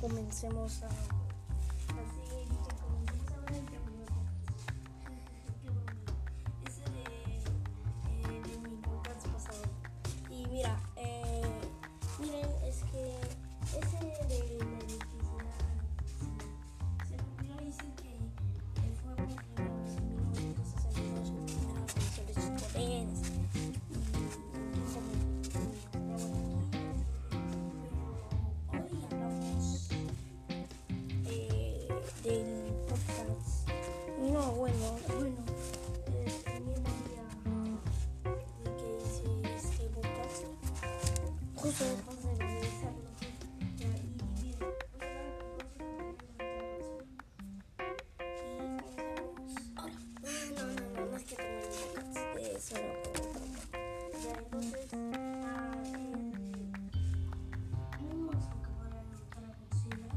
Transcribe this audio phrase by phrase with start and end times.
[0.00, 1.35] comencemos a...
[41.66, 41.84] Justo.
[43.76, 43.90] Ya,
[49.76, 49.96] ahora.
[50.54, 51.34] No, no, no, no es que.
[54.22, 54.34] Ya,
[55.42, 56.06] ah, el,
[58.00, 60.10] un monstruo que podrá derrotar a Godzilla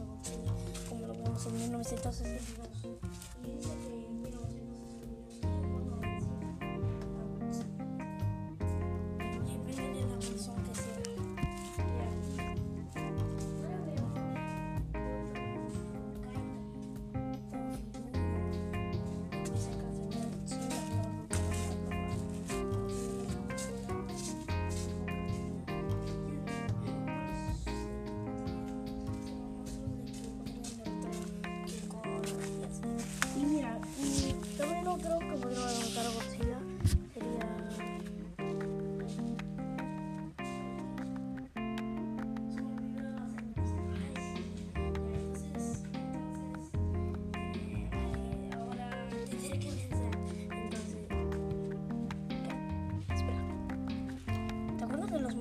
[0.00, 0.02] mucho
[0.88, 2.81] como lo vemos en 1962.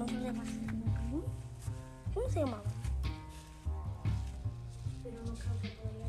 [0.05, 1.21] De Pacific Rim?
[2.13, 2.63] ¿Cómo se llamaban?
[5.03, 6.07] pero no creo que podría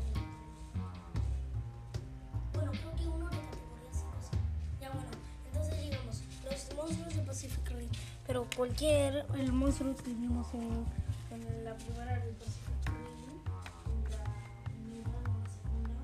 [2.53, 4.37] Bueno, creo que uno de categoría 5 sí.
[4.81, 5.09] Ya bueno,
[5.45, 7.89] entonces digamos, los monstruos de Pacific Rim.
[8.25, 10.85] Pero cualquier, el monstruo que vimos en,
[11.31, 13.41] en la primera del Pacific Rim,
[13.85, 14.23] en la
[14.65, 15.95] primera, en la segunda,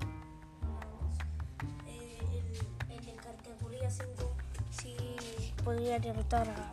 [0.62, 1.14] en la dos.
[2.88, 4.08] el, el de categoría 5
[4.70, 4.96] sí
[5.64, 6.72] podría derrotar a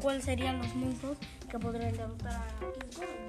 [0.00, 1.18] cuáles serían los monstruos
[1.50, 3.28] que podrían derrotar a King Kong.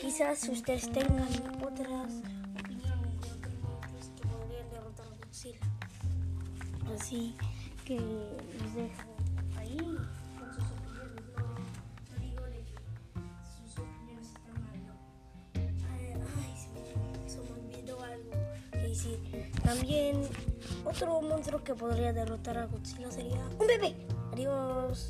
[0.00, 1.28] Quizás ustedes tengan
[1.62, 2.12] otras
[2.58, 5.58] opiniones de otros monstruos que podrían derrotar a Godzilla.
[6.94, 7.36] Así
[7.84, 9.02] que los dejo
[9.58, 9.78] ahí.
[19.64, 20.22] También
[20.84, 23.94] otro monstruo que podría derrotar a Godzilla sería un bebé.
[24.32, 25.08] Adiós.